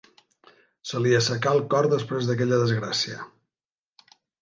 [0.91, 3.23] Se li assecà el cor després d'aquella desgràcia.